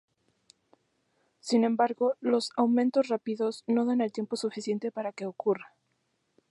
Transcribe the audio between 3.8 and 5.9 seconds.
dan el tiempo suficiente para que ocurra.